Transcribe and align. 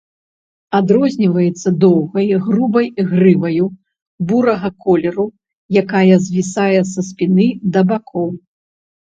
Адрозніваецца 0.77 1.73
доўгай, 1.83 2.29
грубай 2.45 2.87
грываю, 3.11 3.65
бурага 4.31 4.69
колеру, 4.87 5.27
якая 5.85 6.15
звісае 6.27 6.81
са 6.95 7.01
спіны 7.11 7.47
да 7.77 7.81
бакоў. 7.95 8.27